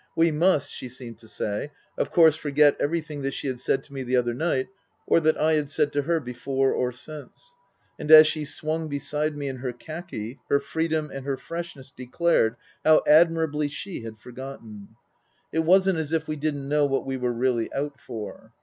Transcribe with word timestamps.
We 0.15 0.31
must, 0.31 0.71
she 0.71 0.89
seemed 0.89 1.19
to 1.19 1.27
say, 1.27 1.69
of 1.95 2.09
course 2.11 2.35
forget 2.35 2.75
everything 2.79 3.21
that 3.21 3.35
she 3.35 3.45
had 3.45 3.59
said 3.59 3.83
to 3.83 3.93
me 3.93 4.01
the 4.01 4.15
other 4.15 4.33
night 4.33 4.67
or 5.05 5.19
that 5.19 5.37
I 5.39 5.53
had 5.53 5.69
said 5.69 5.93
to 5.93 6.01
her 6.01 6.19
before 6.19 6.73
or 6.73 6.91
since; 6.91 7.53
and, 7.99 8.09
as 8.09 8.25
she 8.25 8.43
swung 8.43 8.87
beside 8.87 9.37
me 9.37 9.47
in 9.47 9.57
her 9.57 9.71
khaki, 9.71 10.39
her 10.49 10.59
freedom 10.59 11.11
and 11.13 11.23
her 11.27 11.37
freshness 11.37 11.91
declared 11.91 12.55
how 12.83 13.03
admirably 13.07 13.67
she 13.67 14.01
had 14.03 14.17
forgotten. 14.17 14.95
It 15.51 15.65
wasn't 15.65 15.99
as 15.99 16.11
if 16.11 16.27
we 16.27 16.35
didn't 16.35 16.67
know 16.67 16.87
what 16.87 17.05
we 17.05 17.15
were 17.17 17.31
really 17.31 17.71
out 17.71 17.99
for. 17.99 18.53